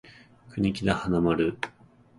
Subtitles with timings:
[0.49, 1.53] 国木田花丸